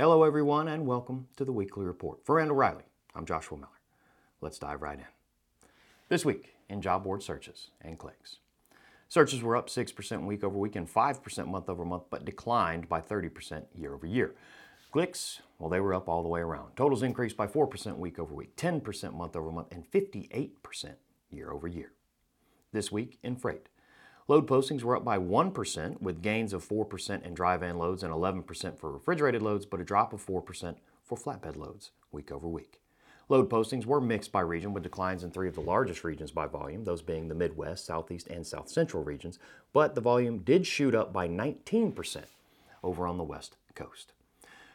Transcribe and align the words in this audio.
Hello, 0.00 0.22
everyone, 0.22 0.68
and 0.68 0.86
welcome 0.86 1.26
to 1.36 1.44
the 1.44 1.50
Weekly 1.50 1.84
Report. 1.84 2.24
For 2.24 2.36
Randall 2.36 2.54
Reilly, 2.54 2.84
I'm 3.16 3.26
Joshua 3.26 3.58
Miller. 3.58 3.80
Let's 4.40 4.60
dive 4.60 4.80
right 4.80 5.00
in. 5.00 5.04
This 6.08 6.24
week 6.24 6.54
in 6.68 6.80
job 6.80 7.02
board 7.02 7.20
searches 7.20 7.72
and 7.80 7.98
clicks. 7.98 8.36
Searches 9.08 9.42
were 9.42 9.56
up 9.56 9.68
6% 9.68 10.24
week 10.24 10.44
over 10.44 10.56
week 10.56 10.76
and 10.76 10.88
5% 10.88 11.48
month 11.48 11.68
over 11.68 11.84
month, 11.84 12.04
but 12.10 12.24
declined 12.24 12.88
by 12.88 13.00
30% 13.00 13.64
year 13.74 13.92
over 13.92 14.06
year. 14.06 14.36
Clicks, 14.92 15.40
well, 15.58 15.68
they 15.68 15.80
were 15.80 15.94
up 15.94 16.08
all 16.08 16.22
the 16.22 16.28
way 16.28 16.42
around. 16.42 16.76
Totals 16.76 17.02
increased 17.02 17.36
by 17.36 17.48
4% 17.48 17.96
week 17.96 18.20
over 18.20 18.32
week, 18.32 18.54
10% 18.54 19.14
month 19.14 19.34
over 19.34 19.50
month, 19.50 19.72
and 19.72 19.90
58% 19.90 20.94
year 21.28 21.50
over 21.50 21.66
year. 21.66 21.90
This 22.70 22.92
week 22.92 23.18
in 23.24 23.34
freight. 23.34 23.68
Load 24.28 24.46
postings 24.46 24.82
were 24.82 24.94
up 24.94 25.06
by 25.06 25.18
1%, 25.18 26.02
with 26.02 26.20
gains 26.20 26.52
of 26.52 26.68
4% 26.68 27.24
in 27.24 27.32
dry 27.32 27.56
van 27.56 27.78
loads 27.78 28.02
and 28.02 28.12
11% 28.12 28.76
for 28.76 28.92
refrigerated 28.92 29.40
loads, 29.40 29.64
but 29.64 29.80
a 29.80 29.84
drop 29.84 30.12
of 30.12 30.24
4% 30.24 30.76
for 31.02 31.16
flatbed 31.16 31.56
loads 31.56 31.92
week 32.12 32.30
over 32.30 32.46
week. 32.46 32.82
Load 33.30 33.48
postings 33.48 33.86
were 33.86 34.02
mixed 34.02 34.30
by 34.30 34.42
region, 34.42 34.74
with 34.74 34.82
declines 34.82 35.24
in 35.24 35.30
three 35.30 35.48
of 35.48 35.54
the 35.54 35.62
largest 35.62 36.04
regions 36.04 36.30
by 36.30 36.46
volume, 36.46 36.84
those 36.84 37.00
being 37.00 37.28
the 37.28 37.34
Midwest, 37.34 37.86
Southeast, 37.86 38.26
and 38.26 38.46
South 38.46 38.68
Central 38.68 39.02
regions, 39.02 39.38
but 39.72 39.94
the 39.94 40.02
volume 40.02 40.40
did 40.40 40.66
shoot 40.66 40.94
up 40.94 41.10
by 41.10 41.26
19% 41.26 42.24
over 42.84 43.06
on 43.06 43.16
the 43.16 43.24
West 43.24 43.56
Coast. 43.74 44.12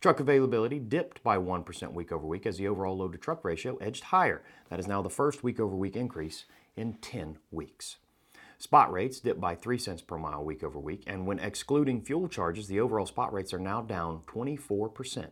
Truck 0.00 0.18
availability 0.18 0.80
dipped 0.80 1.22
by 1.22 1.36
1% 1.38 1.92
week 1.92 2.10
over 2.10 2.26
week 2.26 2.46
as 2.46 2.58
the 2.58 2.66
overall 2.66 2.96
load 2.96 3.12
to 3.12 3.18
truck 3.18 3.44
ratio 3.44 3.76
edged 3.76 4.04
higher. 4.04 4.42
That 4.70 4.80
is 4.80 4.88
now 4.88 5.02
the 5.02 5.08
first 5.08 5.44
week 5.44 5.60
over 5.60 5.76
week 5.76 5.94
increase 5.94 6.46
in 6.76 6.94
10 6.94 7.38
weeks. 7.52 7.96
Spot 8.58 8.90
rates 8.90 9.20
dipped 9.20 9.40
by 9.40 9.54
3 9.54 9.76
cents 9.76 10.00
per 10.00 10.16
mile 10.16 10.42
week 10.42 10.64
over 10.64 10.78
week, 10.78 11.04
and 11.06 11.26
when 11.26 11.38
excluding 11.38 12.00
fuel 12.00 12.26
charges, 12.26 12.68
the 12.68 12.80
overall 12.80 13.06
spot 13.06 13.32
rates 13.32 13.52
are 13.52 13.58
now 13.58 13.82
down 13.82 14.22
24% 14.26 15.30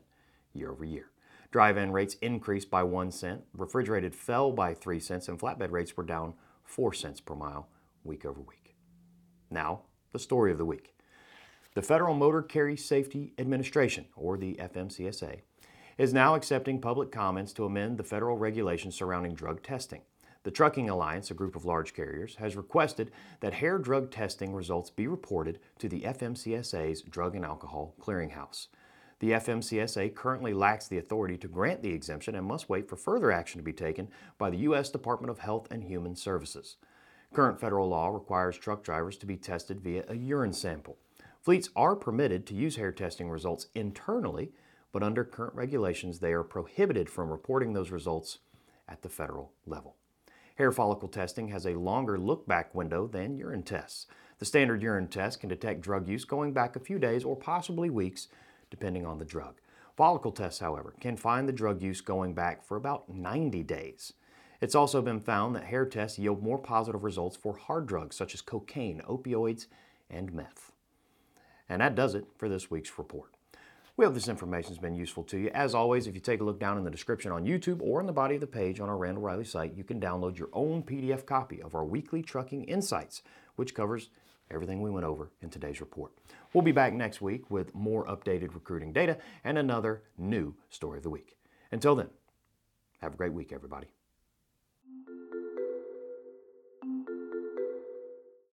year 0.53 0.71
over 0.71 0.85
year. 0.85 1.11
Dry 1.51 1.73
van 1.73 1.91
rates 1.93 2.17
increased 2.21 2.71
by 2.71 2.83
1 2.83 3.11
cent, 3.13 3.45
refrigerated 3.57 4.15
fell 4.15 4.53
by 4.53 4.75
3 4.75 5.01
cents, 5.01 5.29
and 5.29 5.39
flatbed 5.39 5.71
rates 5.71 5.97
were 5.97 6.05
down 6.05 6.35
4 6.65 6.93
cents 6.93 7.21
per 7.21 7.35
mile 7.35 7.69
week 8.03 8.27
over 8.27 8.41
week. 8.41 8.77
Now, 9.51 9.83
the 10.13 10.19
story 10.19 10.53
of 10.53 10.59
the 10.59 10.67
week. 10.67 10.95
The 11.75 11.83
Federal 11.83 12.15
Motor 12.15 12.43
Carrier 12.43 12.77
Safety 12.77 13.33
Administration, 13.39 14.07
or 14.17 14.37
the 14.37 14.55
FMCSA, 14.57 15.41
is 15.97 16.13
now 16.13 16.35
accepting 16.35 16.81
public 16.81 17.11
comments 17.11 17.53
to 17.55 17.65
amend 17.65 17.99
the 17.99 18.05
federal 18.05 18.37
regulations 18.37 18.95
surrounding 18.95 19.35
drug 19.35 19.63
testing. 19.63 20.03
The 20.45 20.51
Trucking 20.51 20.91
Alliance, 20.91 21.31
a 21.31 21.35
group 21.35 21.57
of 21.57 21.65
large 21.65 21.95
carriers, 21.95 22.37
has 22.37 22.55
requested 22.55 23.11
that 23.41 23.55
hair 23.55 23.79
drug 23.79 24.11
testing 24.11 24.55
results 24.55 24.91
be 24.91 25.07
reported 25.07 25.59
to 25.79 25.89
the 25.89 26.03
FMCSA's 26.03 27.01
Drug 27.01 27.35
and 27.35 27.47
Alcohol 27.47 27.95
Clearinghouse. 27.99 28.67
The 29.21 29.31
FMCSA 29.31 30.15
currently 30.15 30.53
lacks 30.53 30.87
the 30.87 30.99
authority 30.99 31.39
to 31.39 31.49
grant 31.49 31.81
the 31.81 31.95
exemption 31.95 32.35
and 32.35 32.47
must 32.47 32.69
wait 32.69 32.91
for 32.91 32.97
further 32.97 33.33
action 33.33 33.59
to 33.59 33.65
be 33.65 33.73
taken 33.73 34.11
by 34.37 34.51
the 34.51 34.59
U.S. 34.59 34.91
Department 34.91 35.31
of 35.31 35.39
Health 35.39 35.67
and 35.71 35.83
Human 35.83 36.15
Services. 36.15 36.77
Current 37.33 37.59
federal 37.59 37.89
law 37.89 38.09
requires 38.09 38.59
truck 38.59 38.85
drivers 38.85 39.17
to 39.17 39.27
be 39.27 39.39
tested 39.39 39.81
via 39.81 40.05
a 40.09 40.15
urine 40.15 40.53
sample. 40.53 40.99
Fleets 41.41 41.71
are 41.75 41.97
permitted 41.97 42.47
to 42.47 42.55
use 42.55 42.77
hair 42.77 42.93
testing 42.93 43.31
results 43.31 43.69
internally, 43.75 44.53
but 44.93 45.03
under 45.03 45.25
current 45.25 45.55
regulations, 45.55 46.19
they 46.19 46.35
are 46.35 46.45
prohibited 46.45 47.09
from 47.09 47.31
reporting 47.31 47.73
those 47.73 47.91
results 47.91 48.41
at 48.87 49.01
the 49.01 49.09
federal 49.09 49.51
level. 49.65 49.97
Hair 50.57 50.71
follicle 50.71 51.09
testing 51.09 51.49
has 51.49 51.67
a 51.67 51.75
longer 51.75 52.17
look 52.17 52.47
back 52.47 52.73
window 52.75 53.09
than 53.09 53.37
urine 53.37 53.65
tests. 53.65 54.07
The 54.39 54.45
standard 54.45 54.83
urine 54.83 55.09
test 55.09 55.41
can 55.41 55.49
detect 55.49 55.81
drug 55.81 56.09
use 56.09 56.25
going 56.25 56.53
back 56.53 56.77
a 56.77 56.81
few 56.81 56.99
days 57.01 57.25
or 57.25 57.35
possibly 57.35 57.91
weeks, 57.91 58.29
depending 58.71 59.05
on 59.05 59.19
the 59.19 59.25
drug. 59.25 59.61
Follicle 59.97 60.31
tests, 60.31 60.61
however, 60.61 60.95
can 61.01 61.17
find 61.17 61.49
the 61.49 61.53
drug 61.53 61.83
use 61.83 62.01
going 62.01 62.35
back 62.35 62.65
for 62.65 62.77
about 62.77 63.09
90 63.09 63.65
days. 63.65 64.13
It's 64.61 64.77
also 64.77 65.03
been 65.03 65.21
found 65.21 65.57
that 65.57 65.65
hair 65.65 65.87
tests 65.87 66.21
yield 66.21 66.41
more 66.41 66.59
positive 66.59 67.03
results 67.03 67.37
for 67.37 67.57
hard 67.57 67.87
drugs 67.87 68.15
such 68.15 68.33
as 68.33 68.41
cocaine, 68.41 69.03
opioids, 69.09 69.67
and 70.09 70.33
meth. 70.33 70.71
And 71.69 71.81
that 71.81 71.97
does 71.97 72.15
it 72.15 72.27
for 72.37 72.49
this 72.49 72.71
week's 72.71 72.97
report. 72.97 73.33
We 73.97 74.05
hope 74.05 74.15
this 74.15 74.27
information 74.27 74.71
has 74.71 74.79
been 74.79 74.97
useful 74.97 75.23
to 75.25 75.39
you. 75.39 75.51
As 75.55 75.73
always, 75.73 76.09
if 76.09 76.17
you 76.17 76.21
take 76.21 76.41
a 76.41 76.45
look 76.45 76.59
down 76.59 76.79
in 76.79 76.83
the 76.83 76.91
description 76.91 77.31
on 77.31 77.45
YouTube 77.45 77.81
or 77.81 78.01
in 78.01 78.07
the 78.07 78.13
body 78.13 78.35
of 78.35 78.41
the 78.41 78.47
page 78.47 78.81
on 78.81 78.89
our 78.89 78.97
Randall 78.97 79.23
Reilly 79.23 79.45
site, 79.45 79.77
you 79.77 79.85
can 79.85 80.01
download 80.01 80.37
your 80.37 80.49
own 80.53 80.83
PDF 80.83 81.25
copy 81.25 81.63
of 81.63 81.77
our 81.77 81.85
weekly 81.85 82.21
trucking 82.21 82.65
insights, 82.65 83.23
which 83.55 83.73
covers 83.73 84.11
everything 84.51 84.83
we 84.83 84.91
went 84.91 85.07
over 85.07 85.31
in 85.43 85.49
today's 85.49 85.81
report. 85.81 86.11
We'll 86.53 86.65
be 86.65 86.73
back 86.73 86.93
next 86.93 87.23
week 87.23 87.49
with 87.53 87.73
more 87.73 88.05
updated 88.07 88.55
recruiting 88.55 88.93
data 88.93 89.17
and 89.45 89.59
another 89.59 90.03
new 90.19 90.57
story 90.71 90.99
of 90.99 91.05
the 91.05 91.11
week. 91.11 91.37
Until 91.71 91.95
then, 91.95 92.11
have 93.01 93.15
a 93.15 93.17
great 93.17 93.33
week, 93.33 93.53
everybody. 93.53 93.87